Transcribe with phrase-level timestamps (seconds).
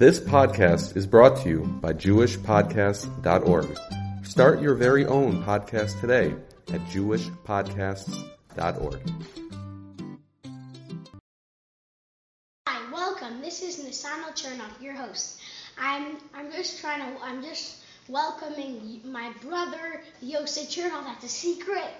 [0.00, 3.78] This podcast is brought to you by JewishPodcasts.org.
[4.24, 6.34] Start your very own podcast today
[6.72, 9.00] at JewishPodcasts.org.
[12.66, 13.42] Hi, welcome.
[13.42, 15.38] This is Nisano Chernoff, your host.
[15.78, 17.76] I'm I'm just trying to I'm just
[18.08, 21.04] welcoming my brother Yosef Chernoff.
[21.04, 21.92] That's a secret.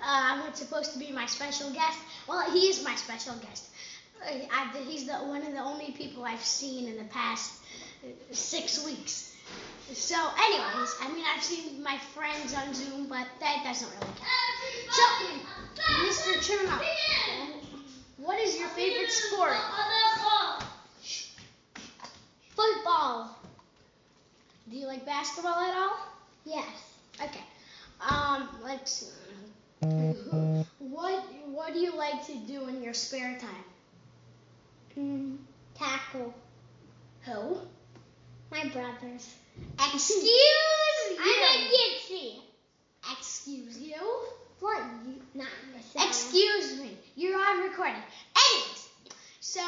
[0.00, 1.98] Uh, I'm not supposed to be my special guest.
[2.26, 3.68] Well, he is my special guest.
[4.24, 7.52] I, I, he's the one of the only people I've seen in the past
[8.30, 9.34] six weeks.
[9.92, 14.30] So, anyways, I mean, I've seen my friends on Zoom, but that doesn't really count.
[14.90, 15.02] So,
[16.06, 16.38] Mr.
[16.40, 16.82] Chernoff,
[18.16, 19.52] what is your favorite sport?
[22.56, 23.36] Football.
[24.70, 25.96] Do you like basketball at all?
[26.44, 26.66] Yes.
[27.20, 27.44] Okay.
[28.00, 29.12] Um, let's.
[30.78, 33.64] What What do you like to do in your spare time?
[34.98, 35.36] Mm,
[35.74, 36.34] tackle.
[37.22, 37.58] Who?
[38.50, 39.34] My brothers.
[39.94, 41.16] Excuse you.
[41.20, 42.40] I'm a gypsy.
[43.12, 43.96] Excuse you.
[44.60, 44.82] What?
[45.06, 45.48] You not
[45.94, 46.96] the Excuse me.
[47.16, 47.94] You're on recording.
[48.36, 48.88] Anyways,
[49.40, 49.60] so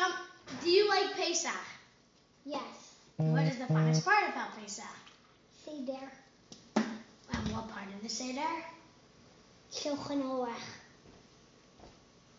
[0.63, 1.51] do you like Pesach?
[2.45, 2.61] Yes.
[3.17, 4.85] What is the funnest part about Pesach?
[5.65, 6.13] See there.
[6.77, 8.41] And what part of the Seder?
[9.73, 10.49] Shulchan Aruch.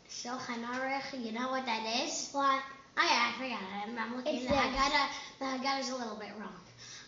[0.09, 1.25] Shulchan Aruch.
[1.25, 2.29] You know what that is?
[2.31, 2.61] What?
[2.97, 3.89] Oh yeah, I forgot it.
[3.89, 4.15] I'm, I'm
[4.85, 5.09] The Haggadah.
[5.39, 6.53] The is a little bit wrong.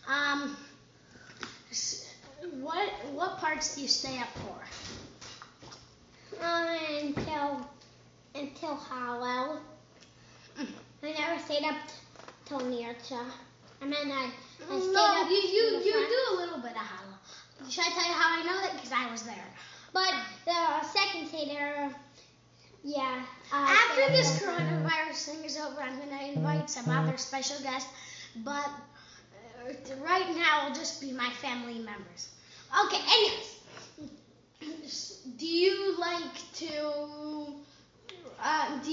[0.08, 0.58] Um,
[2.62, 4.58] what what parts do you stay up for?
[6.44, 7.70] Um, until
[8.34, 9.60] until Hallel.
[10.60, 10.68] Mm.
[11.04, 11.78] I never stayed up
[12.46, 13.26] till Nirtzah.
[13.82, 14.32] I mean, I,
[14.72, 15.30] I stayed no, up.
[15.30, 16.10] you you you front.
[16.10, 17.70] do a little bit of Hallel.
[17.70, 18.74] Should I tell you how I know that?
[18.74, 19.48] Because I was there.
[19.94, 20.14] But
[20.46, 21.90] the second Seder,
[22.88, 23.22] yeah.
[23.54, 27.90] uh, After this coronavirus thing is over, I'm going to invite some other special guests,
[28.38, 28.70] but
[29.66, 32.30] uh, right now it'll just be my family members.
[32.86, 33.00] Okay,
[34.62, 37.54] anyways, do you like to?
[38.42, 38.92] Uh, do,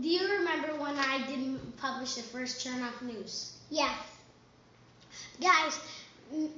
[0.00, 3.56] do, you remember when I didn't publish the first Chernoff news?
[3.70, 3.98] Yes.
[5.40, 5.80] Guys,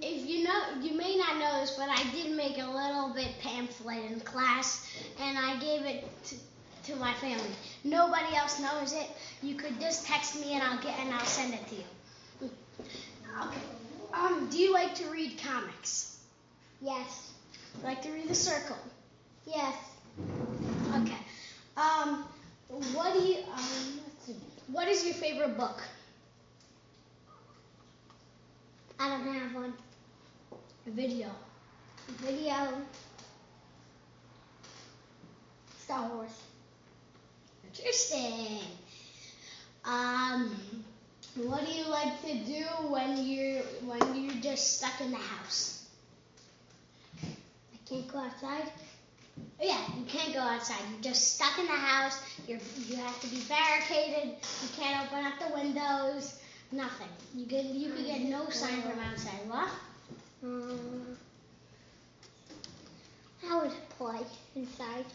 [0.02, 3.28] if you know, you may not know this, but I did make a little bit
[3.40, 4.90] pamphlet in class,
[5.20, 6.34] and I gave it to,
[6.84, 7.50] to my family.
[7.84, 9.06] Nobody else knows it.
[9.42, 12.50] You could just text me, and I'll get and I'll send it to you.
[13.42, 13.60] Okay.
[14.12, 16.18] Um, do you like to read comics?
[16.80, 17.32] Yes.
[17.84, 18.76] Like to read The Circle?
[19.46, 19.74] Yes.
[20.94, 21.16] Okay.
[21.76, 22.24] Um,
[22.92, 24.00] what do you um?
[24.72, 25.82] What is your favorite book?
[28.98, 29.72] I don't have one.
[30.86, 31.28] Video.
[32.18, 32.68] Video.
[35.78, 36.30] Star Wars.
[37.80, 38.60] Interesting.
[39.86, 40.54] Um,
[41.36, 45.86] what do you like to do when you're when you're just stuck in the house?
[47.22, 48.70] I can't go outside.
[49.58, 50.82] Yeah, you can't go outside.
[50.92, 52.20] You're just stuck in the house.
[52.46, 54.34] You're you have to be barricaded.
[54.62, 56.38] You can't open up the windows.
[56.72, 57.08] Nothing.
[57.34, 59.40] You get you can get no sign from outside.
[59.48, 59.70] What?
[60.44, 61.16] Um,
[63.48, 64.20] I would play
[64.54, 65.06] inside.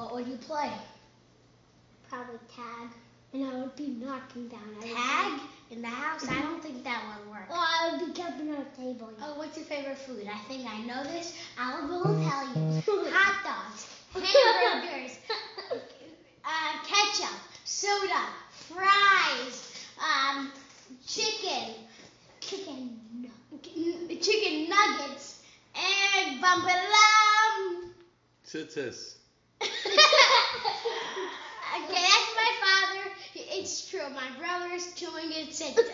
[0.00, 0.72] What would you play?
[2.08, 2.88] Probably tag.
[3.34, 4.96] And I would be knocking down everything.
[4.96, 5.40] Tag
[5.70, 6.26] in the house?
[6.26, 7.44] I don't think that would work.
[7.50, 9.10] Oh, I would be jumping on a table.
[9.22, 10.26] Oh, what's your favorite food?
[10.26, 11.36] I think I know this.
[11.58, 12.80] I will tell you.
[13.12, 15.18] Hot dogs, hamburgers,
[16.46, 18.24] uh, ketchup, soda,
[18.70, 20.50] fries, um,
[21.06, 21.74] chicken,
[22.40, 22.98] Chicken.
[24.18, 25.42] chicken nuggets,
[25.74, 27.90] and bumbalam.
[28.46, 29.20] Tzitzis.
[31.84, 33.10] Okay, that's my father.
[33.34, 34.08] It's true.
[34.10, 35.54] My brother is chewing it.
[35.54, 35.76] Said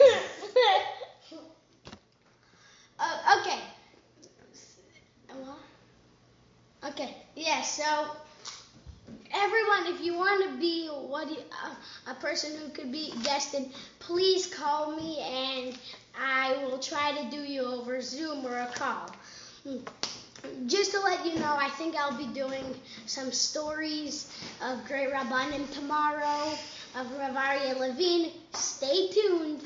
[2.99, 3.61] Uh, okay.
[5.31, 6.89] Uh.
[6.89, 7.15] Okay.
[7.35, 7.61] Yeah.
[7.63, 7.85] So
[9.35, 11.75] everyone, if you want to be what you, uh,
[12.11, 13.69] a person who could be guested,
[13.99, 15.79] please call me and
[16.19, 19.11] I will try to do you over Zoom or a call.
[20.67, 22.65] Just to let you know, I think I'll be doing
[23.07, 24.33] some stories
[24.63, 26.53] of Great Rabbanim tomorrow,
[26.97, 28.33] of Rav Aryeh Levine.
[28.53, 29.63] Stay tuned.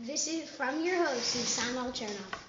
[0.00, 2.41] This is from your host, Nisan Chernoff.